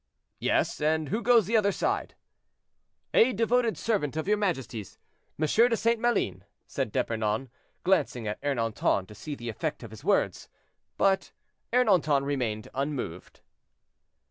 [0.39, 2.15] "Yes; and who goes the other side?"
[3.13, 4.97] "A devoted servant of your majesty's,
[5.39, 5.45] M.
[5.45, 5.99] de St.
[5.99, 7.51] Maline," said D'Epernon,
[7.83, 10.49] glancing at Ernanton to see the effect of his words:
[10.97, 11.31] but
[11.71, 13.41] Ernanton remained unmoved.